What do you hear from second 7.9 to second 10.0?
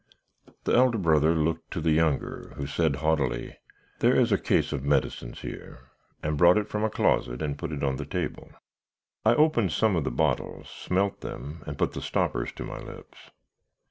the table. "I opened some